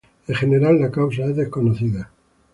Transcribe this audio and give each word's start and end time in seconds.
En 0.27 0.33
general, 0.33 0.79
la 0.81 0.89
causa 0.89 1.25
es 1.25 1.35
desconocida. 1.35 2.09